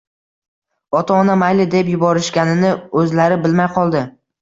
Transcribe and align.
Ota-ona, 0.99 1.35
mayli, 1.43 1.69
deb 1.77 1.93
yuborishganini 1.93 2.75
o‘zlari 3.05 3.43
bilmay 3.49 3.73
qoldi 3.81 4.07